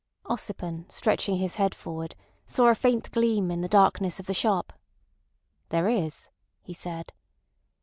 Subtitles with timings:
[0.25, 2.15] Ossipon, stretching his head forward,
[2.47, 4.73] saw a faint gleam in the darkness of the shop.
[5.69, 6.31] "There is,"
[6.63, 7.13] he said.